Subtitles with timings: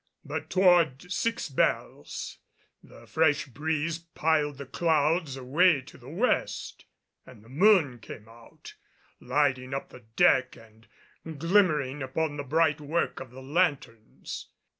[0.25, 2.39] But toward six bells
[2.81, 6.85] the fresh breeze piled the clouds away to the west
[7.23, 8.73] and the moon came out,
[9.19, 10.87] lighting up the deck and
[11.37, 14.47] glimmering upon the bright work of the lanterns.